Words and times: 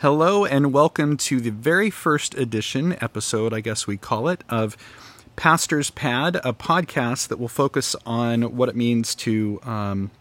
Hello, 0.00 0.44
and 0.44 0.72
welcome 0.72 1.16
to 1.16 1.40
the 1.40 1.50
very 1.50 1.90
first 1.90 2.36
edition, 2.36 2.96
episode, 3.02 3.52
I 3.52 3.58
guess 3.58 3.88
we 3.88 3.96
call 3.96 4.28
it, 4.28 4.44
of 4.48 4.76
Pastor's 5.34 5.90
Pad, 5.90 6.36
a 6.44 6.52
podcast 6.52 7.26
that 7.26 7.40
will 7.40 7.48
focus 7.48 7.96
on 8.06 8.56
what 8.56 8.68
it 8.68 8.76
means 8.76 9.16
to 9.16 9.58
um, 9.64 10.12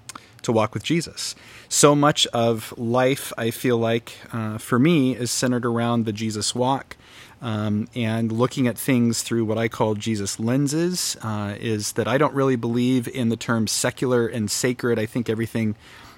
to 0.41 0.51
walk 0.51 0.73
with 0.73 0.81
Jesus. 0.81 1.35
So 1.69 1.93
much 1.93 2.25
of 2.33 2.73
life, 2.75 3.31
I 3.37 3.51
feel 3.51 3.77
like, 3.77 4.13
uh, 4.33 4.57
for 4.57 4.79
me, 4.79 5.15
is 5.15 5.29
centered 5.29 5.63
around 5.63 6.05
the 6.05 6.13
Jesus 6.13 6.55
walk. 6.55 6.97
Um, 7.39 7.87
and 7.93 8.31
looking 8.31 8.65
at 8.67 8.79
things 8.79 9.21
through 9.21 9.45
what 9.45 9.59
I 9.59 9.67
call 9.67 9.93
Jesus 9.93 10.39
lenses 10.39 11.15
uh, 11.21 11.53
is 11.59 11.91
that 11.91 12.07
I 12.07 12.17
don't 12.17 12.33
really 12.33 12.55
believe 12.55 13.07
in 13.07 13.29
the 13.29 13.37
terms 13.37 13.71
secular 13.71 14.25
and 14.25 14.49
sacred. 14.49 14.97
I 14.97 15.05
think 15.05 15.29
everything 15.29 15.75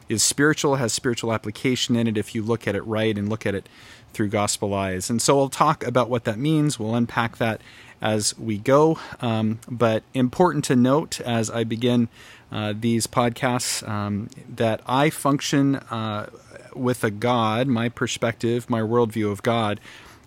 is 0.09 0.23
spiritual, 0.23 0.75
has 0.75 0.91
spiritual 0.91 1.31
application 1.31 1.95
in 1.95 2.07
it 2.07 2.17
if 2.17 2.35
you 2.35 2.41
look 2.41 2.67
at 2.67 2.75
it 2.75 2.81
right 2.81 3.17
and 3.17 3.29
look 3.29 3.45
at 3.45 3.55
it 3.55 3.69
through 4.11 4.27
gospel 4.27 4.73
eyes. 4.73 5.09
And 5.09 5.21
so 5.21 5.35
we'll 5.37 5.49
talk 5.49 5.85
about 5.85 6.09
what 6.09 6.23
that 6.25 6.39
means. 6.39 6.79
We'll 6.79 6.95
unpack 6.95 7.37
that 7.37 7.61
as 8.01 8.37
we 8.37 8.57
go. 8.57 8.99
Um, 9.21 9.59
but 9.69 10.03
important 10.13 10.65
to 10.65 10.75
note 10.75 11.21
as 11.21 11.49
I 11.49 11.63
begin 11.63 12.09
uh, 12.51 12.73
these 12.77 13.05
podcasts 13.05 13.87
um, 13.87 14.29
that 14.49 14.81
I 14.87 15.11
function 15.11 15.75
uh, 15.75 16.29
with 16.73 17.03
a 17.03 17.11
God, 17.11 17.67
my 17.67 17.89
perspective, 17.89 18.69
my 18.69 18.81
worldview 18.81 19.31
of 19.31 19.43
God 19.43 19.79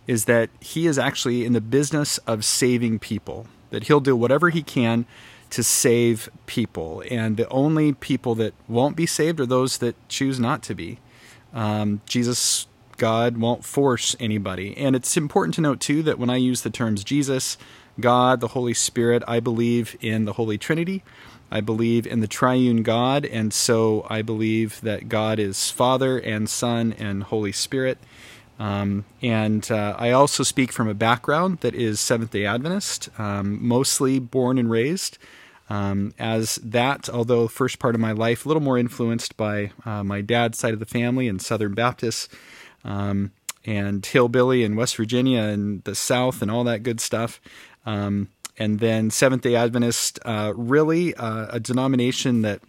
is 0.07 0.27
that 0.27 0.51
He 0.61 0.87
is 0.87 0.99
actually 0.99 1.45
in 1.45 1.53
the 1.53 1.61
business 1.61 2.19
of 2.19 2.45
saving 2.45 2.99
people, 2.99 3.47
that 3.71 3.85
He'll 3.85 4.01
do 4.01 4.15
whatever 4.15 4.51
He 4.51 4.63
can 4.63 5.07
to 5.53 5.63
save 5.63 6.31
people. 6.47 7.03
And 7.11 7.37
the 7.37 7.49
only 7.49 7.93
people 7.93 8.35
that 8.37 8.55
won't 8.69 8.97
be 8.97 9.07
saved 9.07 9.39
are 9.39 9.47
those 9.47 9.79
that 9.79 9.97
choose 10.09 10.41
not 10.41 10.63
to 10.65 10.75
be. 10.75 10.99
Um, 11.53 12.01
Jesus, 12.07 12.67
God, 12.97 13.37
won't 13.37 13.65
force 13.65 14.17
anybody. 14.19 14.77
And 14.77 14.97
it's 14.97 15.17
important 15.17 15.55
to 15.57 15.61
note, 15.61 15.81
too, 15.81 16.03
that 16.05 16.19
when 16.19 16.31
I 16.31 16.37
use 16.37 16.63
the 16.63 16.71
terms 16.71 17.05
Jesus, 17.05 17.59
God, 18.01 18.41
the 18.41 18.49
Holy 18.49 18.73
Spirit, 18.73 19.23
I 19.29 19.41
believe 19.41 19.95
in 20.01 20.25
the 20.25 20.33
Holy 20.35 20.57
Trinity. 20.57 21.03
I 21.51 21.61
believe 21.61 22.07
in 22.07 22.21
the 22.21 22.27
triune 22.27 22.83
God, 22.83 23.27
and 23.27 23.53
so 23.53 24.07
I 24.09 24.23
believe 24.23 24.81
that 24.81 25.11
God 25.11 25.39
is 25.39 25.71
Father 25.71 26.17
and 26.19 26.49
Son 26.49 26.95
and 26.99 27.25
Holy 27.25 27.53
Spirit. 27.53 27.99
Um, 28.59 29.05
and 29.21 29.71
uh, 29.71 29.95
I 29.99 30.13
also 30.13 30.45
speak 30.45 30.73
from 30.73 30.89
a 30.89 30.95
background 30.95 31.59
that 31.59 31.75
is 31.75 32.01
Seventh 32.01 32.31
day 32.31 32.47
Adventist, 32.47 33.11
um, 33.19 33.59
mostly 33.61 34.19
born 34.19 34.57
and 34.57 34.71
raised 34.71 35.19
um, 35.73 36.13
as 36.19 36.57
that, 36.57 37.09
although 37.09 37.49
first 37.49 37.79
part 37.79 37.95
of 37.95 38.01
my 38.01 38.13
life, 38.13 38.45
a 38.45 38.49
little 38.49 38.63
more 38.63 38.77
influenced 38.77 39.39
by 39.39 39.73
uh, 39.87 40.05
my 40.05 40.21
dad's 40.21 40.59
side 40.59 40.75
of 40.75 40.81
the 40.81 40.87
family 40.87 41.29
and 41.29 41.41
Southern 41.41 41.73
Baptists 41.73 42.29
um, 42.85 43.33
and 43.65 44.05
hillbilly 44.05 44.65
in 44.65 44.77
West 44.77 44.97
Virginia 44.97 45.41
and 45.41 45.83
the 45.85 45.95
South 45.95 46.43
and 46.43 46.51
all 46.51 46.63
that 46.65 46.83
good 46.83 47.01
stuff. 47.01 47.41
Um, 47.87 48.29
and 48.59 48.81
then 48.81 49.09
Seventh 49.09 49.45
Day 49.45 49.55
Adventist, 49.55 50.19
uh, 50.27 50.53
really 50.55 51.15
uh, 51.15 51.47
a 51.49 51.59
denomination 51.59 52.43
that 52.43 52.61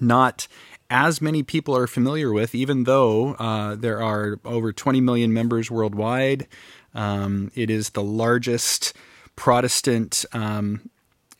not 0.00 0.46
as 0.88 1.20
many 1.20 1.42
people 1.42 1.76
are 1.76 1.88
familiar 1.88 2.30
with, 2.30 2.54
even 2.54 2.84
though 2.84 3.34
uh, 3.40 3.74
there 3.74 4.00
are 4.00 4.38
over 4.44 4.72
20 4.72 5.00
million 5.00 5.32
members 5.32 5.68
worldwide. 5.68 6.46
Um, 6.94 7.50
it 7.56 7.70
is 7.70 7.90
the 7.90 8.04
largest 8.04 8.92
Protestant 9.34 10.24
um, 10.32 10.90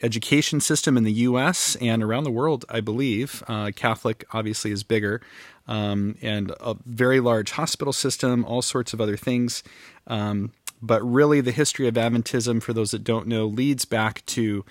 education 0.04 0.60
system 0.60 0.96
in 0.96 1.04
the 1.04 1.12
U.S. 1.12 1.76
and 1.80 2.02
around 2.02 2.24
the 2.24 2.30
world, 2.30 2.64
I 2.68 2.80
believe. 2.80 3.42
Uh, 3.48 3.70
Catholic 3.74 4.24
obviously 4.32 4.70
is 4.70 4.82
bigger, 4.82 5.20
um, 5.66 6.16
and 6.20 6.52
a 6.60 6.76
very 6.84 7.20
large 7.20 7.52
hospital 7.52 7.92
system, 7.92 8.44
all 8.44 8.62
sorts 8.62 8.92
of 8.92 9.00
other 9.00 9.16
things. 9.16 9.62
Um, 10.06 10.52
but 10.82 11.02
really, 11.02 11.40
the 11.40 11.52
history 11.52 11.88
of 11.88 11.94
Adventism, 11.94 12.62
for 12.62 12.74
those 12.74 12.90
that 12.90 13.02
don't 13.02 13.26
know, 13.26 13.46
leads 13.46 13.86
back 13.86 14.24
to 14.26 14.64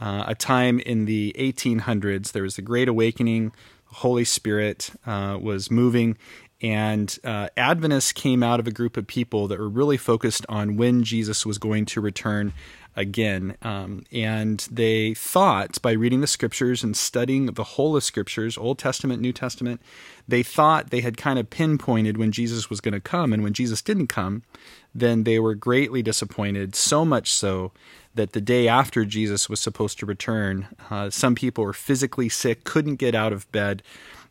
uh, 0.00 0.24
a 0.26 0.34
time 0.34 0.80
in 0.80 1.04
the 1.04 1.34
1800s. 1.38 2.32
There 2.32 2.42
was 2.42 2.56
the 2.56 2.62
Great 2.62 2.88
Awakening. 2.88 3.52
The 3.88 3.96
Holy 3.96 4.24
Spirit 4.24 4.90
uh, 5.06 5.38
was 5.40 5.70
moving, 5.70 6.16
and 6.60 7.16
uh, 7.24 7.48
Adventists 7.56 8.12
came 8.12 8.42
out 8.42 8.60
of 8.60 8.66
a 8.66 8.72
group 8.72 8.96
of 8.96 9.06
people 9.06 9.46
that 9.48 9.58
were 9.58 9.68
really 9.68 9.96
focused 9.96 10.44
on 10.48 10.76
when 10.76 11.04
Jesus 11.04 11.46
was 11.46 11.58
going 11.58 11.86
to 11.86 12.00
return 12.00 12.52
again. 12.96 13.56
Um, 13.62 14.04
and 14.12 14.66
they 14.70 15.14
thought 15.14 15.80
by 15.82 15.92
reading 15.92 16.20
the 16.20 16.26
scriptures 16.26 16.82
and 16.82 16.96
studying 16.96 17.46
the 17.46 17.64
whole 17.64 17.96
of 17.96 18.04
scriptures, 18.04 18.58
Old 18.58 18.78
Testament, 18.78 19.22
New 19.22 19.32
Testament, 19.32 19.80
they 20.26 20.42
thought 20.42 20.90
they 20.90 21.00
had 21.00 21.16
kind 21.16 21.38
of 21.38 21.50
pinpointed 21.50 22.16
when 22.16 22.32
Jesus 22.32 22.70
was 22.70 22.80
going 22.80 22.94
to 22.94 23.00
come. 23.00 23.32
And 23.32 23.42
when 23.42 23.52
Jesus 23.52 23.82
didn't 23.82 24.08
come, 24.08 24.42
then 24.94 25.24
they 25.24 25.38
were 25.38 25.54
greatly 25.54 26.02
disappointed, 26.02 26.74
so 26.74 27.04
much 27.04 27.32
so 27.32 27.72
that 28.14 28.32
the 28.32 28.40
day 28.40 28.66
after 28.66 29.04
Jesus 29.04 29.48
was 29.48 29.60
supposed 29.60 29.98
to 30.00 30.06
return, 30.06 30.66
uh, 30.90 31.10
some 31.10 31.34
people 31.34 31.64
were 31.64 31.72
physically 31.72 32.28
sick, 32.28 32.64
couldn't 32.64 32.96
get 32.96 33.14
out 33.14 33.32
of 33.32 33.50
bed 33.52 33.82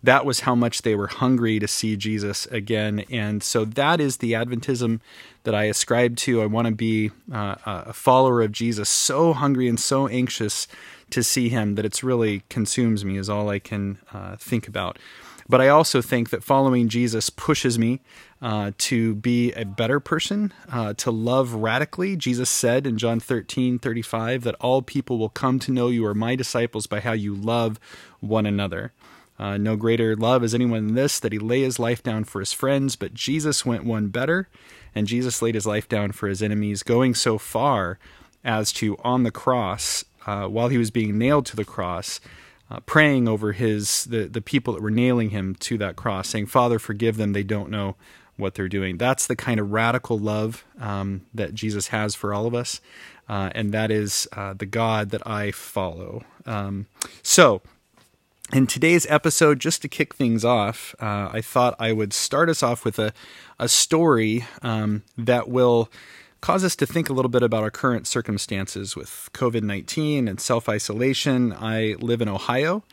that 0.02 0.26
was 0.26 0.42
how 0.42 0.56
much 0.56 0.84
they 0.84 0.96
were 0.96 1.08
hungry 1.08 1.60
to 1.60 1.68
see 1.68 1.98
Jesus 1.98 2.46
again. 2.48 3.04
And 3.12 3.44
so 3.44 3.66
that 3.66 4.00
is 4.00 4.18
the 4.18 4.34
Adventism 4.34 5.02
that 5.44 5.54
I 5.54 5.66
ascribe 5.66 6.16
to. 6.18 6.42
I 6.42 6.46
want 6.46 6.68
to 6.68 6.74
be 6.74 7.12
uh, 7.32 7.56
a 7.66 7.94
follower 7.94 8.42
of 8.42 8.52
Jesus, 8.52 8.90
so 8.90 9.34
hungry 9.34 9.68
and 9.68 9.80
so 9.80 10.08
anxious 10.08 10.68
to 11.10 11.24
see 11.24 11.50
him 11.50 11.76
that 11.76 11.86
it's 11.86 12.04
really 12.04 12.44
consumes 12.50 13.04
me, 13.04 13.18
is 13.18 13.30
all 13.30 13.50
I 13.50 13.60
can 13.60 13.98
uh, 14.14 14.36
think 14.38 14.68
about. 14.68 14.98
But 15.50 15.62
I 15.62 15.70
also 15.70 16.00
think 16.00 16.30
that 16.30 16.44
following 16.44 16.90
Jesus 16.90 17.32
pushes 17.32 17.80
me 17.80 18.02
uh, 18.40 18.72
to 18.78 19.16
be 19.16 19.52
a 19.54 19.66
better 19.66 20.00
person, 20.00 20.54
uh, 20.72 20.94
to 20.94 21.10
love 21.10 21.56
radically. 21.56 22.16
Jesus 22.16 22.52
said 22.52 22.86
in 22.86 23.00
John 23.00 23.20
13 23.20 23.80
35 23.80 24.44
that 24.44 24.56
all 24.62 24.84
people 24.84 25.18
will 25.18 25.30
come 25.30 25.58
to 25.60 25.72
know 25.72 25.88
you 25.88 26.06
are 26.06 26.14
my 26.14 26.36
disciples 26.36 26.86
by 26.86 27.00
how 27.00 27.14
you 27.14 27.34
love 27.34 27.80
one 28.20 28.46
another. 28.46 28.94
Uh, 29.40 29.58
no 29.58 29.78
greater 29.78 30.16
love 30.16 30.44
is 30.44 30.54
anyone 30.54 30.88
than 30.88 30.96
this, 30.96 31.20
that 31.20 31.32
he 31.32 31.40
lay 31.40 31.62
his 31.62 31.80
life 31.80 32.04
down 32.04 32.26
for 32.26 32.40
his 32.42 32.52
friends, 32.52 32.96
but 32.98 33.14
Jesus 33.14 33.66
went 33.66 33.86
one 33.86 34.10
better, 34.10 34.50
and 34.94 35.08
Jesus 35.08 35.42
laid 35.42 35.56
his 35.56 35.66
life 35.66 35.88
down 35.88 36.12
for 36.12 36.28
his 36.28 36.44
enemies, 36.44 36.84
going 36.84 37.16
so 37.16 37.38
far 37.38 37.98
as 38.44 38.74
to, 38.74 38.98
on 39.04 39.24
the 39.24 39.32
cross, 39.32 40.04
uh, 40.26 40.46
while 40.48 40.68
he 40.68 40.78
was 40.78 40.92
being 40.92 41.18
nailed 41.18 41.46
to 41.46 41.56
the 41.56 41.66
cross, 41.66 42.20
uh, 42.70 42.82
praying 42.82 43.28
over 43.28 43.54
his 43.54 44.04
the, 44.06 44.26
the 44.26 44.42
people 44.42 44.74
that 44.74 44.84
were 44.84 44.92
nailing 44.92 45.30
him 45.30 45.56
to 45.56 45.78
that 45.78 45.96
cross, 45.96 46.30
saying, 46.30 46.46
Father, 46.46 46.78
forgive 46.78 47.18
them, 47.18 47.34
they 47.34 47.44
don't 47.44 47.70
know 47.70 47.96
what 48.36 48.56
they're 48.56 48.70
doing. 48.70 48.98
That's 48.98 49.28
the 49.28 49.36
kind 49.36 49.60
of 49.60 49.72
radical 49.72 50.18
love 50.18 50.66
um, 50.80 51.22
that 51.34 51.54
Jesus 51.54 51.88
has 51.88 52.14
for 52.16 52.34
all 52.34 52.46
of 52.46 52.54
us, 52.54 52.82
uh, 53.28 53.50
and 53.56 53.74
that 53.74 53.90
is 53.90 54.28
uh, 54.34 54.54
the 54.54 54.66
God 54.66 55.10
that 55.12 55.26
I 55.26 55.52
follow. 55.52 56.24
Um, 56.46 56.88
so, 57.24 57.62
in 58.52 58.68
today's 58.68 59.06
episode, 59.08 59.60
just 59.60 59.82
to 59.84 59.88
kick 59.88 60.16
things 60.16 60.44
off, 60.44 60.96
uh, 61.00 61.30
I 61.32 61.42
thought 61.42 61.76
I 61.80 61.92
would 61.92 62.14
start 62.14 62.50
us 62.50 62.64
off 62.64 62.84
with 62.84 62.98
a, 62.98 63.14
a 63.60 63.70
story 63.70 64.46
um, 64.62 65.04
that 65.18 65.50
will 65.50 65.90
cause 66.42 66.64
us 66.64 66.76
to 66.78 66.86
think 66.86 67.10
a 67.10 67.14
little 67.14 67.30
bit 67.30 67.44
about 67.44 67.64
our 67.64 67.72
current 67.72 68.08
circumstances 68.08 68.96
with 68.96 69.30
COVID 69.34 69.62
19 69.62 70.28
and 70.28 70.40
self 70.40 70.68
isolation. 70.68 71.54
I 71.54 71.96
live 72.00 72.22
in 72.22 72.30
Ohio, 72.30 72.84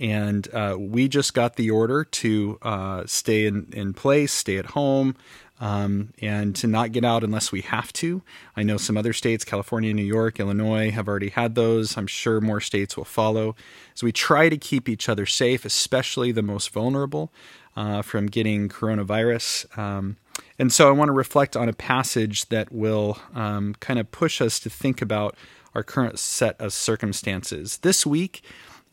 and 0.00 0.52
uh, 0.52 0.76
we 0.78 1.08
just 1.08 1.34
got 1.34 1.56
the 1.56 1.70
order 1.70 2.04
to 2.04 2.58
uh, 2.62 3.04
stay 3.06 3.46
in, 3.46 3.68
in 3.72 3.94
place, 3.94 4.32
stay 4.32 4.56
at 4.56 4.66
home, 4.66 5.14
um, 5.60 6.12
and 6.20 6.54
to 6.56 6.66
not 6.66 6.92
get 6.92 7.04
out 7.04 7.24
unless 7.24 7.52
we 7.52 7.60
have 7.62 7.92
to. 7.94 8.22
I 8.56 8.62
know 8.62 8.76
some 8.76 8.96
other 8.96 9.12
states, 9.12 9.44
California, 9.44 9.94
New 9.94 10.04
York, 10.04 10.40
Illinois, 10.40 10.90
have 10.90 11.08
already 11.08 11.30
had 11.30 11.54
those. 11.54 11.96
I'm 11.96 12.06
sure 12.06 12.40
more 12.40 12.60
states 12.60 12.96
will 12.96 13.04
follow. 13.04 13.54
So 13.94 14.06
we 14.06 14.12
try 14.12 14.48
to 14.48 14.56
keep 14.56 14.88
each 14.88 15.08
other 15.08 15.26
safe, 15.26 15.64
especially 15.64 16.32
the 16.32 16.42
most 16.42 16.70
vulnerable, 16.70 17.32
uh, 17.76 18.02
from 18.02 18.26
getting 18.26 18.68
coronavirus. 18.68 19.78
Um, 19.78 20.16
and 20.58 20.72
so 20.72 20.88
I 20.88 20.92
want 20.92 21.08
to 21.08 21.12
reflect 21.12 21.56
on 21.56 21.68
a 21.68 21.72
passage 21.72 22.48
that 22.48 22.72
will 22.72 23.18
um, 23.34 23.74
kind 23.80 23.98
of 23.98 24.10
push 24.10 24.40
us 24.40 24.58
to 24.60 24.70
think 24.70 25.00
about 25.00 25.36
our 25.74 25.82
current 25.82 26.18
set 26.18 26.60
of 26.60 26.72
circumstances. 26.72 27.78
This 27.78 28.06
week, 28.06 28.42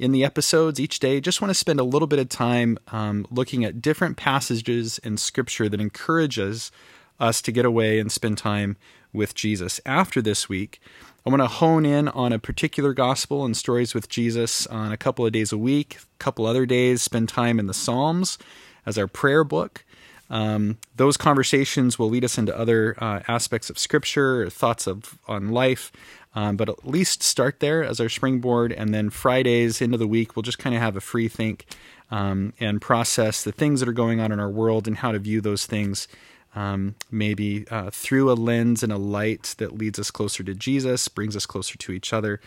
in 0.01 0.11
the 0.11 0.25
episodes 0.25 0.79
each 0.79 0.97
day, 0.97 1.21
just 1.21 1.43
want 1.43 1.51
to 1.51 1.55
spend 1.55 1.79
a 1.79 1.83
little 1.83 2.07
bit 2.07 2.17
of 2.17 2.27
time 2.27 2.79
um, 2.87 3.27
looking 3.29 3.63
at 3.63 3.83
different 3.83 4.17
passages 4.17 4.97
in 4.97 5.15
Scripture 5.15 5.69
that 5.69 5.79
encourages 5.79 6.71
us 7.19 7.39
to 7.43 7.51
get 7.51 7.65
away 7.65 7.99
and 7.99 8.11
spend 8.11 8.39
time 8.39 8.77
with 9.13 9.35
Jesus. 9.35 9.79
After 9.85 10.19
this 10.19 10.49
week, 10.49 10.81
I 11.23 11.29
want 11.29 11.43
to 11.43 11.47
hone 11.47 11.85
in 11.85 12.07
on 12.07 12.33
a 12.33 12.39
particular 12.39 12.95
gospel 12.95 13.45
and 13.45 13.55
stories 13.55 13.93
with 13.93 14.09
Jesus 14.09 14.65
on 14.65 14.91
a 14.91 14.97
couple 14.97 15.23
of 15.23 15.33
days 15.33 15.51
a 15.51 15.57
week, 15.57 15.97
a 15.97 16.17
couple 16.17 16.47
other 16.47 16.65
days, 16.65 17.03
spend 17.03 17.29
time 17.29 17.59
in 17.59 17.67
the 17.67 17.73
Psalms 17.73 18.39
as 18.87 18.97
our 18.97 19.07
prayer 19.07 19.43
book. 19.43 19.85
Um, 20.31 20.77
those 20.95 21.17
conversations 21.17 21.99
will 21.99 22.09
lead 22.09 22.23
us 22.23 22.37
into 22.37 22.57
other 22.57 22.95
uh, 22.99 23.19
aspects 23.27 23.69
of 23.69 23.77
Scripture, 23.77 24.49
thoughts 24.49 24.87
of 24.87 25.19
on 25.27 25.49
life, 25.49 25.91
um, 26.33 26.55
but 26.55 26.69
at 26.69 26.87
least 26.87 27.21
start 27.21 27.59
there 27.59 27.83
as 27.83 27.99
our 27.99 28.07
springboard, 28.07 28.71
and 28.71 28.93
then 28.93 29.09
Fridays 29.09 29.81
into 29.81 29.97
the 29.97 30.07
week, 30.07 30.35
we'll 30.35 30.43
just 30.43 30.57
kind 30.57 30.73
of 30.73 30.81
have 30.81 30.95
a 30.95 31.01
free 31.01 31.27
think 31.27 31.65
um, 32.09 32.53
and 32.59 32.81
process 32.81 33.43
the 33.43 33.51
things 33.51 33.81
that 33.81 33.89
are 33.89 33.93
going 33.93 34.21
on 34.21 34.31
in 34.31 34.39
our 34.39 34.49
world 34.49 34.87
and 34.87 34.97
how 34.97 35.11
to 35.11 35.19
view 35.19 35.41
those 35.41 35.65
things 35.65 36.07
um, 36.55 36.95
maybe 37.11 37.67
uh, 37.69 37.89
through 37.91 38.31
a 38.31 38.33
lens 38.33 38.83
and 38.83 38.91
a 38.91 38.97
light 38.97 39.55
that 39.57 39.77
leads 39.77 39.99
us 39.99 40.11
closer 40.11 40.43
to 40.43 40.53
Jesus, 40.53 41.07
brings 41.09 41.35
us 41.35 41.45
closer 41.45 41.77
to 41.77 41.91
each 41.91 42.13
other. 42.13 42.39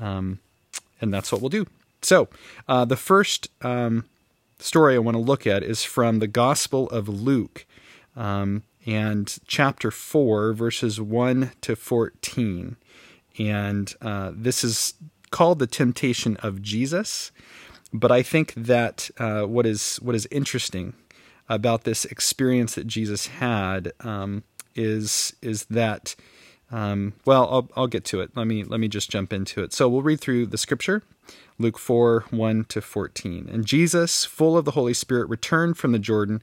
Um, 0.00 0.40
and 1.00 1.12
that's 1.12 1.30
what 1.30 1.40
we'll 1.40 1.50
do. 1.50 1.66
So, 2.02 2.28
uh, 2.68 2.84
the 2.84 2.96
first 2.96 3.48
um, 3.62 4.04
story 4.58 4.94
I 4.94 4.98
want 4.98 5.16
to 5.16 5.22
look 5.22 5.46
at 5.46 5.62
is 5.62 5.84
from 5.84 6.18
the 6.18 6.26
Gospel 6.26 6.88
of 6.90 7.08
Luke 7.08 7.66
um, 8.14 8.62
and 8.86 9.36
chapter 9.46 9.90
4, 9.90 10.52
verses 10.52 11.00
1 11.00 11.52
to 11.62 11.76
14. 11.76 12.76
And 13.38 13.94
uh, 14.00 14.32
this 14.34 14.64
is 14.64 14.94
called 15.30 15.58
the 15.58 15.66
temptation 15.66 16.36
of 16.38 16.62
Jesus. 16.62 17.32
But 17.92 18.10
I 18.10 18.22
think 18.22 18.54
that 18.54 19.10
uh, 19.18 19.42
what 19.42 19.66
is 19.66 19.96
what 19.96 20.14
is 20.14 20.26
interesting 20.30 20.94
about 21.48 21.84
this 21.84 22.04
experience 22.04 22.74
that 22.74 22.86
Jesus 22.86 23.28
had 23.28 23.92
um, 24.00 24.42
is 24.74 25.34
is 25.40 25.64
that 25.66 26.16
um, 26.70 27.14
well 27.24 27.48
I'll, 27.50 27.68
I'll 27.76 27.86
get 27.86 28.04
to 28.06 28.20
it. 28.20 28.30
Let 28.34 28.46
me 28.46 28.64
let 28.64 28.80
me 28.80 28.88
just 28.88 29.10
jump 29.10 29.32
into 29.32 29.62
it. 29.62 29.72
So 29.72 29.88
we'll 29.88 30.02
read 30.02 30.20
through 30.20 30.46
the 30.46 30.58
scripture, 30.58 31.02
Luke 31.58 31.78
four 31.78 32.24
one 32.30 32.64
to 32.64 32.80
fourteen. 32.80 33.48
And 33.50 33.64
Jesus, 33.64 34.24
full 34.24 34.56
of 34.56 34.64
the 34.64 34.72
Holy 34.72 34.94
Spirit, 34.94 35.28
returned 35.28 35.78
from 35.78 35.92
the 35.92 35.98
Jordan 35.98 36.42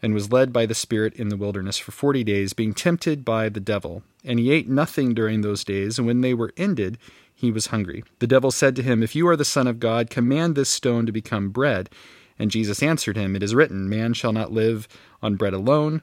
and 0.00 0.14
was 0.14 0.32
led 0.32 0.52
by 0.52 0.66
the 0.66 0.74
Spirit 0.74 1.14
in 1.14 1.28
the 1.28 1.36
wilderness 1.36 1.78
for 1.78 1.92
forty 1.92 2.24
days, 2.24 2.52
being 2.52 2.74
tempted 2.74 3.24
by 3.24 3.48
the 3.48 3.60
devil. 3.60 4.02
And 4.24 4.38
he 4.38 4.50
ate 4.50 4.68
nothing 4.68 5.14
during 5.14 5.40
those 5.40 5.64
days, 5.64 5.98
and 5.98 6.06
when 6.06 6.20
they 6.20 6.34
were 6.34 6.52
ended, 6.56 6.98
he 7.34 7.50
was 7.50 7.66
hungry. 7.66 8.04
The 8.20 8.26
devil 8.26 8.52
said 8.52 8.76
to 8.76 8.82
him, 8.82 9.02
If 9.02 9.16
you 9.16 9.26
are 9.26 9.36
the 9.36 9.44
Son 9.44 9.66
of 9.66 9.80
God, 9.80 10.10
command 10.10 10.54
this 10.54 10.68
stone 10.68 11.06
to 11.06 11.12
become 11.12 11.50
bread. 11.50 11.90
And 12.38 12.50
Jesus 12.50 12.82
answered 12.82 13.16
him, 13.16 13.34
It 13.34 13.42
is 13.42 13.54
written, 13.54 13.88
Man 13.88 14.14
shall 14.14 14.32
not 14.32 14.52
live 14.52 14.86
on 15.22 15.34
bread 15.34 15.52
alone. 15.52 16.02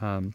Um, 0.00 0.34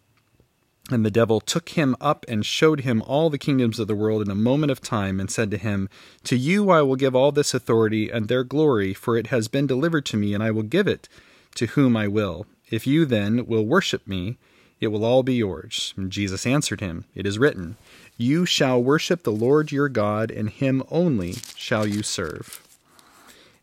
and 0.89 1.05
the 1.05 1.11
devil 1.11 1.39
took 1.39 1.69
him 1.69 1.95
up 1.99 2.25
and 2.27 2.45
showed 2.45 2.81
him 2.81 3.01
all 3.03 3.29
the 3.29 3.37
kingdoms 3.37 3.79
of 3.79 3.87
the 3.87 3.95
world 3.95 4.21
in 4.21 4.31
a 4.31 4.35
moment 4.35 4.71
of 4.71 4.81
time, 4.81 5.19
and 5.19 5.29
said 5.29 5.51
to 5.51 5.57
him, 5.57 5.89
To 6.25 6.35
you 6.35 6.69
I 6.69 6.81
will 6.81 6.95
give 6.95 7.15
all 7.15 7.31
this 7.31 7.53
authority 7.53 8.09
and 8.09 8.27
their 8.27 8.43
glory, 8.43 8.93
for 8.93 9.17
it 9.17 9.27
has 9.27 9.47
been 9.47 9.67
delivered 9.67 10.05
to 10.07 10.17
me, 10.17 10.33
and 10.33 10.43
I 10.43 10.51
will 10.51 10.63
give 10.63 10.87
it 10.87 11.09
to 11.55 11.67
whom 11.67 11.97
I 11.97 12.07
will. 12.07 12.45
If 12.69 12.85
you 12.85 13.05
then 13.05 13.45
will 13.45 13.65
worship 13.65 14.07
me, 14.07 14.37
it 14.79 14.87
will 14.87 15.05
all 15.05 15.23
be 15.23 15.35
yours. 15.35 15.93
And 15.97 16.11
Jesus 16.11 16.45
answered 16.45 16.81
him, 16.81 17.05
It 17.15 17.25
is 17.25 17.39
written, 17.39 17.77
You 18.17 18.45
shall 18.45 18.81
worship 18.81 19.23
the 19.23 19.31
Lord 19.31 19.71
your 19.71 19.89
God, 19.89 20.31
and 20.31 20.49
him 20.49 20.83
only 20.89 21.35
shall 21.55 21.87
you 21.87 22.03
serve. 22.03 22.66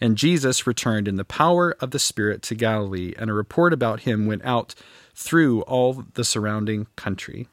And 0.00 0.16
Jesus 0.16 0.66
returned 0.66 1.08
in 1.08 1.16
the 1.16 1.24
power 1.24 1.76
of 1.80 1.90
the 1.90 1.98
Spirit 1.98 2.42
to 2.42 2.54
Galilee, 2.54 3.14
and 3.18 3.30
a 3.30 3.34
report 3.34 3.72
about 3.72 4.00
him 4.00 4.26
went 4.26 4.44
out 4.44 4.74
through 5.14 5.62
all 5.62 6.04
the 6.14 6.24
surrounding 6.24 6.86
country. 6.94 7.48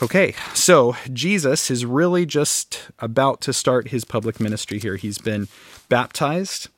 Okay, 0.00 0.34
so 0.54 0.94
Jesus 1.12 1.70
is 1.70 1.84
really 1.84 2.24
just 2.24 2.88
about 3.00 3.40
to 3.40 3.52
start 3.52 3.88
his 3.88 4.04
public 4.04 4.38
ministry 4.38 4.78
here. 4.78 4.96
He's 4.96 5.18
been 5.18 5.48
baptized, 5.88 6.68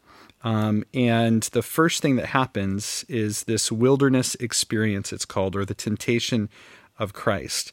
um, 0.43 0.85
and 0.95 1.43
the 1.43 1.63
first 1.63 2.01
thing 2.01 2.17
that 2.17 2.27
happens 2.27 3.05
is 3.09 3.45
this 3.45 3.71
wilderness 3.71 4.37
experience, 4.37 5.13
it's 5.13 5.27
called, 5.27 5.55
or 5.55 5.67
the 5.67 5.75
temptation 5.75 6.49
of 6.99 7.13
Christ. 7.13 7.73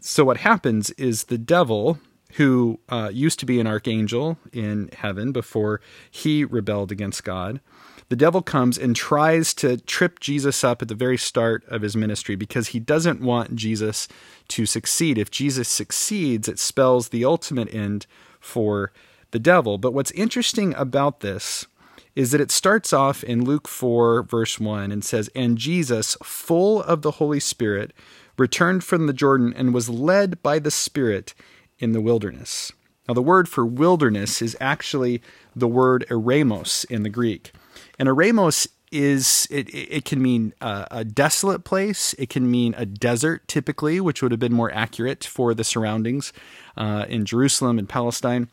So, 0.00 0.24
what 0.24 0.38
happens 0.38 0.90
is 0.92 1.24
the 1.24 1.38
devil, 1.38 1.98
who 2.32 2.78
uh, 2.88 3.10
used 3.12 3.38
to 3.40 3.46
be 3.46 3.60
an 3.60 3.66
archangel 3.66 4.38
in 4.52 4.90
heaven 4.92 5.32
before 5.32 5.80
he 6.10 6.44
rebelled 6.44 6.92
against 6.92 7.24
God. 7.24 7.60
The 8.08 8.16
devil 8.16 8.40
comes 8.40 8.78
and 8.78 8.96
tries 8.96 9.52
to 9.54 9.76
trip 9.76 10.18
Jesus 10.18 10.64
up 10.64 10.80
at 10.80 10.88
the 10.88 10.94
very 10.94 11.18
start 11.18 11.64
of 11.68 11.82
his 11.82 11.96
ministry 11.96 12.36
because 12.36 12.68
he 12.68 12.80
doesn't 12.80 13.20
want 13.20 13.54
Jesus 13.54 14.08
to 14.48 14.64
succeed. 14.64 15.18
If 15.18 15.30
Jesus 15.30 15.68
succeeds, 15.68 16.48
it 16.48 16.58
spells 16.58 17.08
the 17.08 17.24
ultimate 17.24 17.72
end 17.72 18.06
for 18.40 18.92
the 19.30 19.38
devil. 19.38 19.76
But 19.76 19.92
what's 19.92 20.10
interesting 20.12 20.74
about 20.74 21.20
this 21.20 21.66
is 22.14 22.30
that 22.30 22.40
it 22.40 22.50
starts 22.50 22.92
off 22.92 23.22
in 23.22 23.44
Luke 23.44 23.68
4, 23.68 24.22
verse 24.22 24.58
1, 24.58 24.90
and 24.90 25.04
says, 25.04 25.28
And 25.34 25.58
Jesus, 25.58 26.16
full 26.22 26.82
of 26.82 27.02
the 27.02 27.12
Holy 27.12 27.40
Spirit, 27.40 27.92
returned 28.38 28.84
from 28.84 29.06
the 29.06 29.12
Jordan 29.12 29.52
and 29.54 29.74
was 29.74 29.90
led 29.90 30.42
by 30.42 30.58
the 30.58 30.70
Spirit 30.70 31.34
in 31.78 31.92
the 31.92 32.00
wilderness. 32.00 32.72
Now, 33.08 33.14
the 33.14 33.22
word 33.22 33.48
for 33.48 33.64
wilderness 33.64 34.42
is 34.42 34.56
actually 34.60 35.22
the 35.56 35.68
word 35.68 36.04
eremos 36.10 36.84
in 36.90 37.02
the 37.02 37.08
Greek. 37.08 37.52
And 37.98 38.08
eremos 38.08 38.68
is 38.90 39.46
it, 39.50 39.68
it 39.74 40.04
can 40.04 40.22
mean 40.22 40.54
a, 40.60 40.86
a, 40.90 41.04
desolate 41.04 41.64
place 41.64 42.14
it 42.18 42.30
can 42.30 42.50
mean 42.50 42.74
a 42.76 42.86
desert 42.86 43.46
typically 43.46 44.00
which 44.00 44.22
would 44.22 44.30
have 44.30 44.40
been 44.40 44.52
more 44.52 44.72
accurate 44.72 45.24
for 45.24 45.52
the 45.52 45.64
surroundings 45.64 46.32
uh, 46.76 47.04
in 47.08 47.26
jerusalem 47.26 47.78
and 47.78 47.88
palestine 47.88 48.48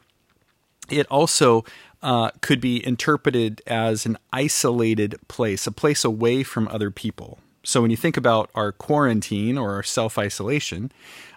it 0.90 1.08
also 1.08 1.64
uh, 2.04 2.30
could 2.42 2.60
be 2.60 2.86
interpreted 2.86 3.62
as 3.66 4.06
an 4.06 4.18
isolated 4.34 5.16
place 5.28 5.66
a 5.66 5.72
place 5.72 6.04
away 6.04 6.44
from 6.44 6.68
other 6.68 6.92
people 6.92 7.40
so 7.64 7.82
when 7.82 7.90
you 7.90 7.98
think 7.98 8.18
about 8.18 8.50
our 8.56 8.74
quarantine 8.74 9.58
or 9.58 9.74
our 9.74 9.84
self-isolation 9.84 10.92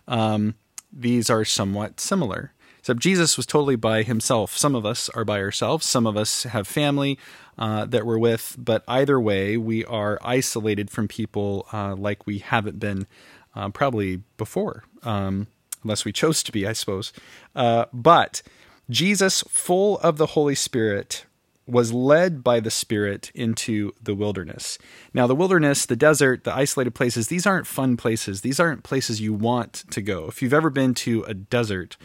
um, 0.08 0.56
these 0.92 1.30
are 1.30 1.44
somewhat 1.44 2.00
similar. 2.00 2.52
Except 2.78 3.00
Jesus 3.00 3.36
was 3.36 3.46
totally 3.46 3.76
by 3.76 4.02
himself. 4.02 4.56
Some 4.56 4.74
of 4.74 4.86
us 4.86 5.08
are 5.10 5.24
by 5.24 5.40
ourselves. 5.40 5.84
Some 5.84 6.06
of 6.06 6.16
us 6.16 6.44
have 6.44 6.66
family 6.66 7.18
uh, 7.58 7.84
that 7.86 8.06
we're 8.06 8.18
with. 8.18 8.56
But 8.58 8.84
either 8.88 9.20
way, 9.20 9.56
we 9.56 9.84
are 9.84 10.18
isolated 10.22 10.90
from 10.90 11.08
people 11.08 11.66
uh, 11.72 11.94
like 11.96 12.26
we 12.26 12.38
haven't 12.38 12.78
been 12.78 13.06
uh, 13.54 13.68
probably 13.70 14.22
before, 14.36 14.84
um, 15.02 15.48
unless 15.82 16.04
we 16.04 16.12
chose 16.12 16.42
to 16.44 16.52
be, 16.52 16.66
I 16.66 16.72
suppose. 16.72 17.12
Uh, 17.54 17.86
but 17.92 18.42
Jesus, 18.88 19.42
full 19.48 19.98
of 19.98 20.16
the 20.16 20.26
Holy 20.26 20.54
Spirit, 20.54 21.26
was 21.68 21.92
led 21.92 22.42
by 22.42 22.60
the 22.60 22.70
Spirit 22.70 23.30
into 23.34 23.92
the 24.02 24.14
wilderness. 24.14 24.78
Now, 25.12 25.26
the 25.26 25.34
wilderness, 25.34 25.86
the 25.86 25.96
desert, 25.96 26.44
the 26.44 26.54
isolated 26.54 26.94
places, 26.94 27.28
these 27.28 27.46
aren't 27.46 27.66
fun 27.66 27.96
places. 27.96 28.40
These 28.40 28.58
aren't 28.58 28.82
places 28.82 29.20
you 29.20 29.34
want 29.34 29.84
to 29.90 30.00
go. 30.00 30.26
If 30.26 30.40
you've 30.40 30.54
ever 30.54 30.70
been 30.70 30.94
to 30.94 31.24
a 31.24 31.34
desert, 31.34 31.96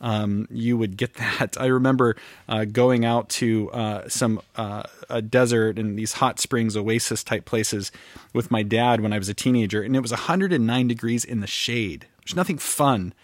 um, 0.00 0.48
you 0.50 0.76
would 0.76 0.96
get 0.96 1.14
that. 1.14 1.56
I 1.58 1.66
remember 1.66 2.16
uh, 2.48 2.64
going 2.64 3.04
out 3.04 3.28
to 3.30 3.70
uh, 3.70 4.08
some 4.08 4.40
uh, 4.56 4.82
a 5.08 5.22
desert 5.22 5.78
and 5.78 5.98
these 5.98 6.14
hot 6.14 6.40
springs, 6.40 6.76
oasis 6.76 7.22
type 7.22 7.44
places 7.44 7.92
with 8.32 8.50
my 8.50 8.62
dad 8.62 9.00
when 9.00 9.12
I 9.12 9.18
was 9.18 9.28
a 9.28 9.34
teenager, 9.34 9.82
and 9.82 9.94
it 9.94 10.00
was 10.00 10.10
109 10.10 10.88
degrees 10.88 11.24
in 11.24 11.40
the 11.40 11.46
shade. 11.46 12.06
There's 12.24 12.36
nothing 12.36 12.58
fun 12.58 13.14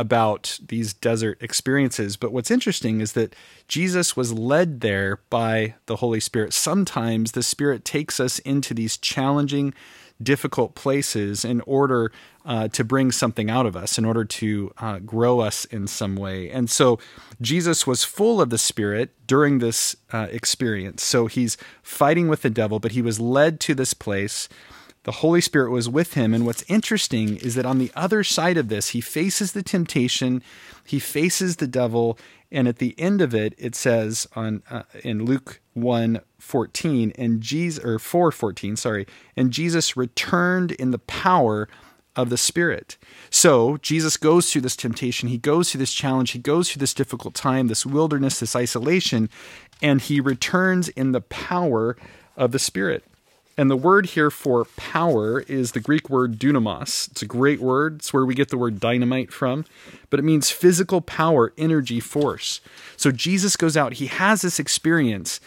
about 0.00 0.58
these 0.66 0.94
desert 0.94 1.36
experiences. 1.42 2.16
But 2.16 2.32
what's 2.32 2.50
interesting 2.50 3.02
is 3.02 3.12
that 3.12 3.36
Jesus 3.68 4.16
was 4.16 4.32
led 4.32 4.80
there 4.80 5.20
by 5.28 5.74
the 5.84 5.96
Holy 5.96 6.20
Spirit. 6.20 6.54
Sometimes 6.54 7.32
the 7.32 7.42
Spirit 7.42 7.84
takes 7.84 8.18
us 8.18 8.38
into 8.38 8.72
these 8.72 8.96
challenging, 8.96 9.74
difficult 10.22 10.74
places 10.74 11.44
in 11.44 11.60
order 11.66 12.10
uh, 12.46 12.68
to 12.68 12.82
bring 12.82 13.12
something 13.12 13.50
out 13.50 13.66
of 13.66 13.76
us, 13.76 13.98
in 13.98 14.06
order 14.06 14.24
to 14.24 14.72
uh, 14.78 15.00
grow 15.00 15.40
us 15.40 15.66
in 15.66 15.86
some 15.86 16.16
way. 16.16 16.48
And 16.50 16.70
so 16.70 16.98
Jesus 17.42 17.86
was 17.86 18.02
full 18.02 18.40
of 18.40 18.48
the 18.48 18.56
Spirit 18.56 19.10
during 19.26 19.58
this 19.58 19.96
uh, 20.14 20.28
experience. 20.30 21.04
So 21.04 21.26
he's 21.26 21.58
fighting 21.82 22.28
with 22.28 22.40
the 22.40 22.48
devil, 22.48 22.80
but 22.80 22.92
he 22.92 23.02
was 23.02 23.20
led 23.20 23.60
to 23.60 23.74
this 23.74 23.92
place 23.92 24.48
the 25.10 25.16
Holy 25.16 25.40
Spirit 25.40 25.72
was 25.72 25.88
with 25.88 26.14
him. 26.14 26.32
And 26.32 26.46
what's 26.46 26.62
interesting 26.68 27.38
is 27.38 27.56
that 27.56 27.66
on 27.66 27.78
the 27.78 27.90
other 27.96 28.22
side 28.22 28.56
of 28.56 28.68
this, 28.68 28.90
he 28.90 29.00
faces 29.00 29.50
the 29.50 29.62
temptation, 29.64 30.40
he 30.86 31.00
faces 31.00 31.56
the 31.56 31.66
devil, 31.66 32.16
and 32.52 32.68
at 32.68 32.78
the 32.78 32.94
end 32.96 33.20
of 33.20 33.34
it, 33.34 33.52
it 33.58 33.74
says 33.74 34.28
on 34.36 34.62
uh, 34.70 34.84
in 35.02 35.24
Luke 35.24 35.60
1 35.74 36.20
14, 36.38 37.12
and 37.18 37.40
Jesus 37.40 37.84
or 37.84 37.98
4 37.98 38.30
14, 38.30 38.76
sorry, 38.76 39.04
and 39.36 39.50
Jesus 39.50 39.96
returned 39.96 40.70
in 40.70 40.92
the 40.92 41.00
power 41.00 41.68
of 42.14 42.30
the 42.30 42.38
Spirit. 42.38 42.96
So 43.30 43.78
Jesus 43.78 44.16
goes 44.16 44.52
through 44.52 44.62
this 44.62 44.76
temptation, 44.76 45.28
he 45.28 45.38
goes 45.38 45.72
through 45.72 45.80
this 45.80 45.92
challenge, 45.92 46.30
he 46.30 46.38
goes 46.38 46.70
through 46.70 46.80
this 46.80 46.94
difficult 46.94 47.34
time, 47.34 47.66
this 47.66 47.84
wilderness, 47.84 48.38
this 48.38 48.54
isolation, 48.54 49.28
and 49.82 50.00
he 50.00 50.20
returns 50.20 50.88
in 50.90 51.10
the 51.10 51.20
power 51.20 51.96
of 52.36 52.52
the 52.52 52.60
Spirit. 52.60 53.02
And 53.60 53.70
the 53.70 53.76
word 53.76 54.06
here 54.06 54.30
for 54.30 54.64
power 54.64 55.40
is 55.40 55.72
the 55.72 55.80
Greek 55.80 56.08
word 56.08 56.38
dunamos. 56.38 57.10
It's 57.10 57.20
a 57.20 57.26
great 57.26 57.60
word. 57.60 57.96
It's 57.96 58.10
where 58.10 58.24
we 58.24 58.34
get 58.34 58.48
the 58.48 58.56
word 58.56 58.80
dynamite 58.80 59.34
from, 59.34 59.66
but 60.08 60.18
it 60.18 60.22
means 60.22 60.50
physical 60.50 61.02
power, 61.02 61.52
energy, 61.58 62.00
force. 62.00 62.62
So 62.96 63.12
Jesus 63.12 63.56
goes 63.56 63.76
out, 63.76 63.92
he 63.92 64.06
has 64.06 64.40
this 64.40 64.58
experience 64.58 65.40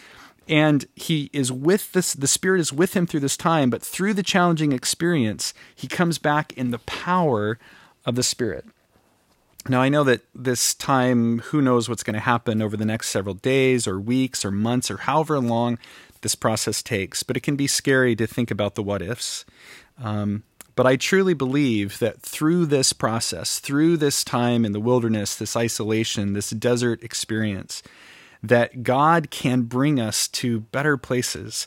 and 0.46 0.86
he 0.94 1.28
is 1.32 1.50
with 1.50 1.90
this 1.90 2.12
the 2.12 2.28
spirit 2.28 2.60
is 2.60 2.72
with 2.72 2.94
him 2.94 3.06
through 3.06 3.18
this 3.18 3.36
time 3.36 3.70
but 3.70 3.82
through 3.82 4.12
the 4.12 4.22
challenging 4.22 4.72
experience 4.72 5.54
he 5.74 5.88
comes 5.88 6.18
back 6.18 6.52
in 6.52 6.70
the 6.70 6.80
power 6.80 7.58
of 8.04 8.14
the 8.14 8.22
spirit 8.22 8.66
now 9.70 9.80
i 9.80 9.88
know 9.88 10.04
that 10.04 10.20
this 10.34 10.74
time 10.74 11.38
who 11.38 11.62
knows 11.62 11.88
what's 11.88 12.02
going 12.02 12.12
to 12.12 12.20
happen 12.20 12.60
over 12.60 12.76
the 12.76 12.84
next 12.84 13.08
several 13.08 13.34
days 13.34 13.88
or 13.88 13.98
weeks 13.98 14.44
or 14.44 14.50
months 14.50 14.90
or 14.90 14.98
however 14.98 15.40
long 15.40 15.78
this 16.24 16.34
process 16.34 16.82
takes 16.82 17.22
but 17.22 17.36
it 17.36 17.44
can 17.44 17.54
be 17.54 17.68
scary 17.68 18.16
to 18.16 18.26
think 18.26 18.50
about 18.50 18.74
the 18.74 18.82
what 18.82 19.00
ifs 19.00 19.44
um, 20.02 20.42
but 20.76 20.86
I 20.86 20.96
truly 20.96 21.34
believe 21.34 21.98
that 22.00 22.20
through 22.20 22.66
this 22.66 22.92
process, 22.92 23.58
through 23.58 23.96
this 23.96 24.24
time 24.24 24.64
in 24.64 24.72
the 24.72 24.80
wilderness, 24.80 25.36
this 25.36 25.56
isolation, 25.56 26.32
this 26.32 26.50
desert 26.50 27.02
experience, 27.02 27.82
that 28.42 28.82
God 28.82 29.30
can 29.30 29.62
bring 29.62 30.00
us 30.00 30.26
to 30.28 30.60
better 30.60 30.96
places. 30.96 31.66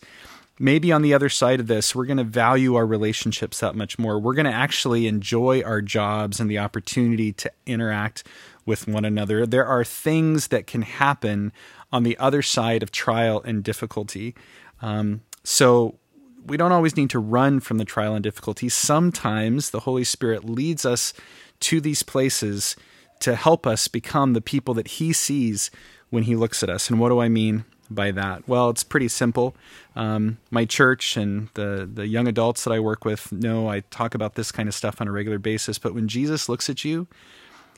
Maybe 0.60 0.92
on 0.92 1.04
the 1.04 1.14
other 1.14 1.30
side 1.30 1.60
of 1.60 1.68
this, 1.68 1.96
we're 1.96 2.06
going 2.06 2.18
to 2.18 2.24
value 2.24 2.76
our 2.76 2.86
relationships 2.86 3.60
that 3.62 3.76
much 3.76 3.98
more. 3.98 4.20
We're 4.20 4.34
going 4.34 4.46
to 4.46 4.52
actually 4.52 5.08
enjoy 5.08 5.62
our 5.62 5.82
jobs 5.82 6.40
and 6.40 6.50
the 6.50 6.60
opportunity 6.60 7.32
to 7.34 7.52
interact 7.66 8.26
with 8.68 8.88
one 8.88 9.04
another. 9.04 9.48
There 9.48 9.66
are 9.66 9.84
things 9.84 10.48
that 10.50 10.68
can 10.68 10.84
happen 10.84 11.52
on 11.92 12.04
the 12.04 12.18
other 12.20 12.44
side 12.44 12.84
of 12.84 12.92
trial 12.92 13.42
and 13.42 13.64
difficulty. 13.64 14.36
Um, 14.82 15.22
so 15.44 15.98
we 16.46 16.58
don't 16.58 16.72
always 16.72 16.96
need 16.96 17.10
to 17.12 17.20
run 17.20 17.60
from 17.60 17.80
the 17.80 17.86
trial 17.86 18.14
and 18.14 18.24
difficulty. 18.24 18.70
Sometimes 18.70 19.72
the 19.72 19.82
Holy 19.82 20.04
Spirit 20.04 20.44
leads 20.44 20.86
us 20.86 21.14
to 21.62 21.82
these 21.82 22.04
places 22.04 22.76
to 23.22 23.36
help 23.36 23.66
us 23.66 23.88
become 23.88 24.34
the 24.34 24.42
people 24.42 24.76
that 24.76 24.88
He 24.88 25.12
sees 25.12 25.72
when 26.10 26.24
he 26.24 26.36
looks 26.36 26.64
at 26.64 26.70
us. 26.70 26.90
And 26.90 27.00
what 27.00 27.10
do 27.10 27.20
I 27.20 27.30
mean 27.30 27.66
by 27.90 28.12
that? 28.12 28.48
Well, 28.48 28.70
it's 28.70 28.84
pretty 28.84 29.08
simple. 29.08 29.56
Um, 29.96 30.38
my 30.52 30.66
church 30.66 31.18
and 31.18 31.50
the 31.54 31.90
the 31.92 32.08
young 32.08 32.28
adults 32.28 32.64
that 32.64 32.72
I 32.72 32.80
work 32.80 33.06
with 33.06 33.32
know 33.32 33.70
I 33.70 33.82
talk 33.92 34.16
about 34.16 34.36
this 34.36 34.52
kind 34.52 34.70
of 34.70 34.76
stuff 34.76 35.02
on 35.02 35.08
a 35.08 35.12
regular 35.12 35.40
basis. 35.40 35.78
But 35.78 35.94
when 35.94 36.08
Jesus 36.08 36.48
looks 36.48 36.70
at 36.70 36.86
you, 36.86 37.08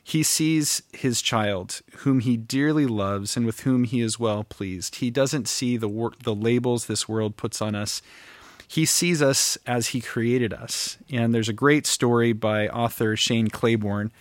he 0.04 0.24
sees 0.24 0.82
his 0.92 1.22
child, 1.22 1.82
whom 1.98 2.20
he 2.20 2.38
dearly 2.38 2.86
loves 2.86 3.38
and 3.38 3.46
with 3.46 3.62
whom 3.62 3.84
he 3.84 4.02
is 4.02 4.20
well 4.20 4.44
pleased. 4.44 4.96
He 4.96 5.12
doesn't 5.12 5.48
see 5.48 5.78
the 5.78 5.88
wor- 5.88 6.14
the 6.24 6.36
labels 6.36 6.86
this 6.86 7.08
world 7.08 7.38
puts 7.38 7.62
on 7.62 7.76
us. 7.76 8.02
He 8.68 8.86
sees 8.86 9.22
us 9.22 9.58
as 9.66 9.88
he 9.88 10.02
created 10.02 10.54
us. 10.54 10.98
And 11.12 11.34
there's 11.34 11.50
a 11.50 11.54
great 11.54 11.88
story 11.88 12.34
by 12.34 12.68
author 12.68 13.16
Shane 13.16 13.50
Claiborne 13.50 14.12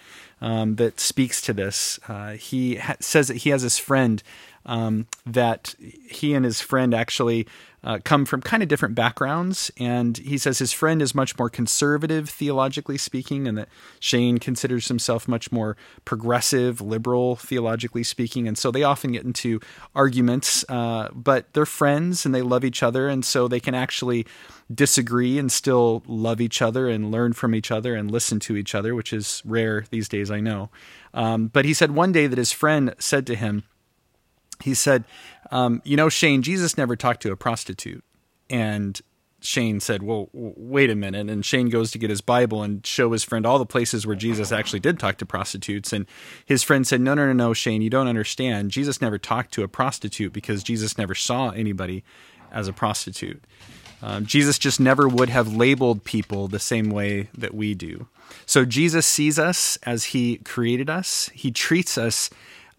um, 0.41 0.77
that 0.77 1.01
speaks 1.01 1.43
to 1.43 1.53
this. 1.53 1.99
Uh, 2.09 2.33
he 2.33 2.77
ha- 2.77 2.97
says 3.01 3.29
that 3.29 3.39
he 3.39 3.51
has 3.51 3.63
this 3.63 3.79
friend 3.79 4.23
um, 4.69 5.07
that 5.27 5.75
he 5.81 6.35
and 6.35 6.45
his 6.45 6.61
friend 6.61 6.95
actually 6.95 7.49
uh, 7.83 7.99
come 8.05 8.27
from 8.27 8.43
kind 8.43 8.63
of 8.63 8.69
different 8.69 8.95
backgrounds. 8.95 9.71
And 9.79 10.19
he 10.19 10.37
says 10.37 10.59
his 10.59 10.73
friend 10.73 11.01
is 11.01 11.15
much 11.15 11.39
more 11.39 11.49
conservative, 11.49 12.29
theologically 12.29 12.99
speaking, 12.99 13.49
and 13.49 13.57
that 13.57 13.69
Shane 13.99 14.39
considers 14.39 14.89
himself 14.89 15.27
much 15.27 15.51
more 15.51 15.77
progressive, 16.05 16.81
liberal, 16.81 17.37
theologically 17.37 18.05
speaking. 18.05 18.47
And 18.47 18.59
so 18.59 18.71
they 18.71 18.83
often 18.83 19.13
get 19.13 19.25
into 19.25 19.59
arguments, 19.95 20.65
uh, 20.69 21.09
but 21.15 21.53
they're 21.55 21.67
friends 21.67 22.27
and 22.27 22.35
they 22.35 22.43
love 22.43 22.65
each 22.65 22.83
other. 22.83 23.09
And 23.09 23.25
so 23.25 23.49
they 23.49 23.61
can 23.61 23.75
actually 23.75 24.27
disagree 24.75 25.39
and 25.39 25.51
still 25.51 26.03
love 26.07 26.43
each 26.43 26.61
other 26.61 26.89
and 26.89 27.11
learn 27.11 27.33
from 27.33 27.55
each 27.55 27.71
other 27.71 27.95
and 27.95 28.11
listen 28.11 28.39
to 28.41 28.57
each 28.57 28.75
other, 28.75 28.95
which 28.95 29.15
is 29.15 29.41
rare 29.47 29.87
these 29.91 30.11
days, 30.11 30.31
I 30.31 30.41
know. 30.41 30.69
Um, 31.15 31.47
but 31.49 31.65
he 31.65 31.73
said 31.73 31.93
one 31.93 32.13
day 32.13 32.27
that 32.27 32.37
his 32.37 32.53
friend 32.53 32.95
said 32.99 33.27
to 33.29 33.35
him, 33.35 33.63
he 34.63 34.75
said, 34.75 35.05
um, 35.51 35.83
You 35.85 35.97
know, 35.97 36.09
Shane, 36.09 36.43
Jesus 36.43 36.77
never 36.77 36.97
talked 36.97 37.23
to 37.23 37.33
a 37.33 37.37
prostitute. 37.37 38.05
And 38.51 39.01
Shane 39.41 39.81
said, 39.81 40.03
Well, 40.03 40.29
wait 40.33 40.91
a 40.91 40.95
minute. 40.95 41.31
And 41.31 41.45
Shane 41.45 41.69
goes 41.69 41.91
to 41.93 41.99
get 41.99 42.11
his 42.11 42.21
Bible 42.21 42.63
and 42.63 42.85
show 42.85 43.13
his 43.13 43.25
friend 43.25 43.47
all 43.47 43.59
the 43.59 43.67
places 43.67 44.07
where 44.07 44.17
Jesus 44.17 44.51
actually 44.51 44.81
did 44.81 44.99
talk 44.99 45.19
to 45.19 45.27
prostitutes. 45.27 45.93
And 45.93 46.07
his 46.45 46.63
friend 46.63 46.87
said, 46.87 47.01
No, 47.01 47.15
no, 47.15 47.27
no, 47.27 47.33
no, 47.33 47.53
Shane, 47.53 47.83
you 47.83 47.91
don't 47.91 48.09
understand. 48.09 48.71
Jesus 48.71 49.01
never 49.01 49.19
talked 49.19 49.53
to 49.55 49.63
a 49.63 49.69
prostitute 49.69 50.33
because 50.33 50.63
Jesus 50.63 50.99
never 50.99 51.15
saw 51.15 51.51
anybody 51.51 52.05
as 52.51 52.67
a 52.67 52.73
prostitute. 52.73 53.45
Um, 54.03 54.27
Jesus 54.27 54.59
just 54.59 54.79
never 54.81 55.09
would 55.09 55.29
have 55.29 55.55
labeled 55.55 56.05
people 56.05 56.49
the 56.49 56.61
same 56.61 56.91
way 56.91 57.29
that 57.37 57.55
we 57.55 57.75
do. 57.75 58.07
So 58.47 58.65
Jesus 58.65 59.07
sees 59.07 59.39
us 59.39 59.79
as 59.83 60.05
he 60.05 60.37
created 60.39 60.89
us, 60.91 61.31
he 61.35 61.51
treats 61.51 61.99
us 61.99 62.31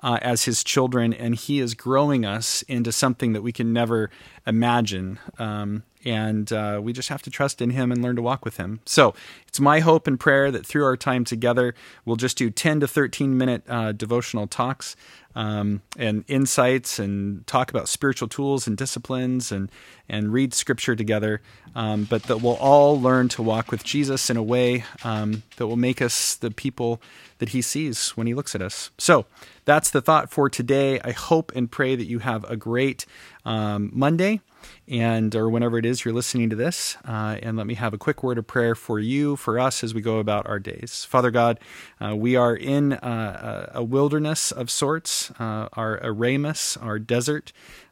uh, 0.01 0.19
as 0.21 0.45
his 0.45 0.63
children, 0.63 1.13
and 1.13 1.35
he 1.35 1.59
is 1.59 1.73
growing 1.73 2.25
us 2.25 2.61
into 2.63 2.91
something 2.91 3.33
that 3.33 3.41
we 3.41 3.51
can 3.51 3.73
never 3.73 4.09
imagine. 4.45 5.19
Um, 5.37 5.83
and 6.05 6.51
uh, 6.53 6.79
we 6.81 6.93
just 6.93 7.09
have 7.09 7.21
to 7.23 7.29
trust 7.29 7.61
in 7.61 7.71
him 7.71 7.91
and 7.91 8.01
learn 8.01 8.15
to 8.15 8.21
walk 8.21 8.45
with 8.45 8.57
him. 8.57 8.79
So 8.85 9.13
it's 9.47 9.59
my 9.59 9.81
hope 9.81 10.07
and 10.07 10.19
prayer 10.19 10.49
that 10.51 10.65
through 10.65 10.85
our 10.85 10.95
time 10.95 11.25
together, 11.25 11.75
we'll 12.05 12.15
just 12.15 12.37
do 12.37 12.49
10 12.49 12.79
to 12.81 12.87
13 12.87 13.37
minute 13.37 13.63
uh, 13.67 13.91
devotional 13.91 14.47
talks 14.47 14.95
um, 15.35 15.81
and 15.97 16.23
insights 16.27 16.99
and 16.99 17.45
talk 17.47 17.69
about 17.69 17.87
spiritual 17.89 18.27
tools 18.27 18.65
and 18.65 18.77
disciplines 18.77 19.51
and, 19.51 19.69
and 20.07 20.31
read 20.31 20.53
scripture 20.53 20.95
together. 20.95 21.41
Um, 21.75 22.05
but 22.05 22.23
that 22.23 22.41
we'll 22.41 22.55
all 22.55 22.99
learn 22.99 23.27
to 23.29 23.43
walk 23.43 23.69
with 23.69 23.83
Jesus 23.83 24.29
in 24.29 24.37
a 24.37 24.43
way 24.43 24.85
um, 25.03 25.43
that 25.57 25.67
will 25.67 25.77
make 25.77 26.01
us 26.01 26.35
the 26.35 26.49
people 26.49 27.01
that 27.37 27.49
he 27.49 27.61
sees 27.61 28.09
when 28.17 28.27
he 28.27 28.33
looks 28.33 28.55
at 28.55 28.61
us. 28.61 28.91
So 28.97 29.25
that's 29.65 29.91
the 29.91 30.01
thought 30.01 30.31
for 30.31 30.49
today. 30.49 30.99
I 31.01 31.11
hope 31.11 31.51
and 31.55 31.69
pray 31.69 31.95
that 31.95 32.05
you 32.05 32.19
have 32.19 32.43
a 32.45 32.55
great 32.55 33.05
um, 33.45 33.91
Monday 33.93 34.41
and 34.87 35.35
or 35.35 35.49
whenever 35.49 35.77
it 35.77 35.85
is 35.85 36.03
you're 36.03 36.13
listening 36.13 36.49
to 36.49 36.55
this 36.55 36.97
uh, 37.07 37.37
and 37.41 37.57
let 37.57 37.67
me 37.67 37.75
have 37.75 37.93
a 37.93 37.97
quick 37.97 38.23
word 38.23 38.37
of 38.37 38.45
prayer 38.47 38.75
for 38.75 38.99
you 38.99 39.35
for 39.35 39.59
us 39.59 39.83
as 39.83 39.93
we 39.93 40.01
go 40.01 40.19
about 40.19 40.47
our 40.47 40.59
days. 40.59 41.05
Father 41.05 41.31
god 41.31 41.59
uh, 42.01 42.15
we 42.15 42.35
are 42.35 42.55
in 42.55 42.93
uh, 42.93 43.71
a 43.73 43.83
wilderness 43.83 44.51
of 44.51 44.69
sorts 44.69 45.31
uh, 45.39 45.69
our 45.73 45.99
eremos, 46.01 46.81
our 46.83 46.99
desert 46.99 47.51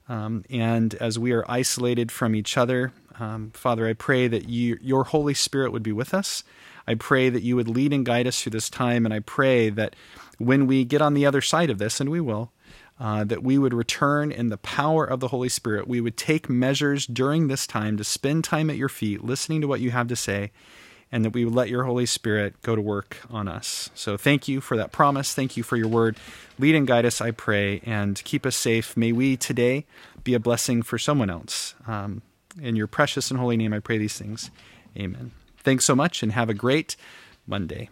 um, 0.09 0.43
and 0.49 0.95
as 0.95 1.19
we 1.19 1.31
are 1.31 1.49
isolated 1.49 2.11
from 2.11 2.35
each 2.35 2.57
other 2.57 2.91
um, 3.19 3.51
father 3.51 3.87
i 3.87 3.93
pray 3.93 4.27
that 4.27 4.49
you, 4.49 4.77
your 4.81 5.05
holy 5.05 5.33
spirit 5.33 5.71
would 5.71 5.83
be 5.83 5.91
with 5.91 6.13
us. 6.13 6.43
I 6.89 6.95
pray 6.95 7.29
that 7.29 7.43
you 7.43 7.57
would 7.57 7.67
lead 7.67 7.91
and 7.91 8.05
guide 8.05 8.27
us 8.27 8.41
through 8.41 8.51
this 8.51 8.69
time 8.69 9.05
and 9.05 9.13
i 9.13 9.19
pray 9.19 9.69
that 9.69 9.95
when 10.37 10.67
we 10.67 10.85
get 10.85 11.01
on 11.01 11.13
the 11.13 11.25
other 11.25 11.41
side 11.41 11.69
of 11.69 11.77
this 11.77 11.99
and 11.99 12.09
we 12.09 12.21
will 12.21 12.51
uh, 12.99 13.23
that 13.23 13.43
we 13.43 13.57
would 13.57 13.73
return 13.73 14.31
in 14.31 14.49
the 14.49 14.57
power 14.57 15.05
of 15.05 15.19
the 15.19 15.27
Holy 15.27 15.49
Spirit. 15.49 15.87
We 15.87 16.01
would 16.01 16.17
take 16.17 16.49
measures 16.49 17.05
during 17.05 17.47
this 17.47 17.67
time 17.67 17.97
to 17.97 18.03
spend 18.03 18.43
time 18.43 18.69
at 18.69 18.77
your 18.77 18.89
feet, 18.89 19.23
listening 19.23 19.61
to 19.61 19.67
what 19.67 19.81
you 19.81 19.91
have 19.91 20.07
to 20.07 20.15
say, 20.15 20.51
and 21.11 21.23
that 21.23 21.33
we 21.33 21.45
would 21.45 21.53
let 21.53 21.69
your 21.69 21.83
Holy 21.83 22.05
Spirit 22.05 22.61
go 22.63 22.75
to 22.75 22.81
work 22.81 23.17
on 23.29 23.47
us. 23.47 23.89
So 23.93 24.17
thank 24.17 24.47
you 24.47 24.59
for 24.61 24.75
that 24.77 24.91
promise. 24.91 25.33
Thank 25.33 25.55
you 25.55 25.63
for 25.63 25.77
your 25.77 25.87
word. 25.87 26.17
Lead 26.59 26.75
and 26.75 26.87
guide 26.87 27.05
us, 27.05 27.21
I 27.21 27.31
pray, 27.31 27.81
and 27.85 28.21
keep 28.23 28.45
us 28.45 28.55
safe. 28.55 28.97
May 28.97 29.11
we 29.11 29.37
today 29.37 29.85
be 30.23 30.33
a 30.33 30.39
blessing 30.39 30.81
for 30.81 30.97
someone 30.97 31.29
else. 31.29 31.75
Um, 31.85 32.23
in 32.61 32.75
your 32.75 32.87
precious 32.87 33.29
and 33.29 33.39
holy 33.39 33.57
name, 33.57 33.73
I 33.73 33.79
pray 33.79 33.97
these 33.97 34.17
things. 34.17 34.49
Amen. 34.97 35.31
Thanks 35.59 35.85
so 35.85 35.95
much, 35.95 36.23
and 36.23 36.31
have 36.31 36.49
a 36.49 36.53
great 36.53 36.95
Monday. 37.45 37.89